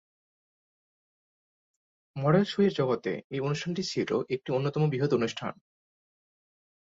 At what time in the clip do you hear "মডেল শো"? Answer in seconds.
2.15-2.59